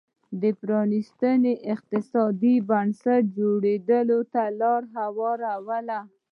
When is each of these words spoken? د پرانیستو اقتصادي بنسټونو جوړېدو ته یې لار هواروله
د 0.41 0.43
پرانیستو 0.59 1.35
اقتصادي 1.73 2.55
بنسټونو 2.69 3.29
جوړېدو 3.35 4.19
ته 4.33 4.41
یې 4.47 4.55
لار 4.61 4.81
هواروله 4.97 5.99